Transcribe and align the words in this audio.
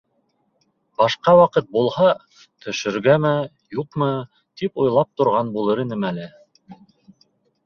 Башҡа 1.01 1.33
ваҡыт 1.39 1.67
булһа, 1.77 2.07
төшөргәме, 2.67 3.35
юҡмы, 3.81 4.09
тип 4.63 4.83
уйлап 4.87 5.13
торған 5.23 5.53
булыр 5.61 5.85
инем 5.87 6.09
әле. 6.13 6.27